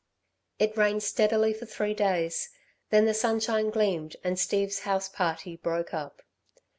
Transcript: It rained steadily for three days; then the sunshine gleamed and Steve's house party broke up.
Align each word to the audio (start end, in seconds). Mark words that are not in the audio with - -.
It 0.57 0.75
rained 0.75 1.03
steadily 1.03 1.53
for 1.53 1.67
three 1.67 1.93
days; 1.93 2.49
then 2.89 3.05
the 3.05 3.13
sunshine 3.13 3.69
gleamed 3.69 4.15
and 4.23 4.39
Steve's 4.39 4.79
house 4.79 5.07
party 5.07 5.55
broke 5.57 5.93
up. 5.93 6.23